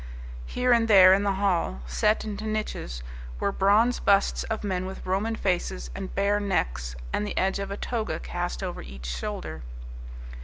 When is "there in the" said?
0.87-1.33